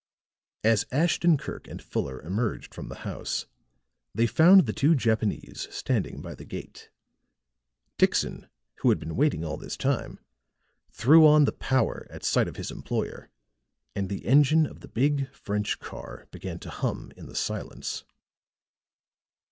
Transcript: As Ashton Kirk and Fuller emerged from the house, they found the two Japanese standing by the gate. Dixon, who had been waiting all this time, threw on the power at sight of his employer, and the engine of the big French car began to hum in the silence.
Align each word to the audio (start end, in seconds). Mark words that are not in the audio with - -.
As 0.63 0.87
Ashton 0.91 1.37
Kirk 1.37 1.67
and 1.67 1.79
Fuller 1.79 2.23
emerged 2.23 2.73
from 2.73 2.89
the 2.89 2.95
house, 3.05 3.45
they 4.15 4.25
found 4.25 4.65
the 4.65 4.73
two 4.73 4.95
Japanese 4.95 5.67
standing 5.69 6.23
by 6.23 6.33
the 6.33 6.43
gate. 6.43 6.89
Dixon, 7.99 8.49
who 8.77 8.89
had 8.89 8.97
been 8.97 9.15
waiting 9.15 9.45
all 9.45 9.57
this 9.57 9.77
time, 9.77 10.19
threw 10.89 11.27
on 11.27 11.45
the 11.45 11.51
power 11.51 12.07
at 12.09 12.23
sight 12.25 12.47
of 12.47 12.55
his 12.55 12.71
employer, 12.71 13.29
and 13.95 14.09
the 14.09 14.25
engine 14.25 14.65
of 14.65 14.79
the 14.79 14.87
big 14.87 15.29
French 15.35 15.77
car 15.77 16.27
began 16.31 16.57
to 16.61 16.71
hum 16.71 17.11
in 17.15 17.27
the 17.27 17.35
silence. 17.35 18.03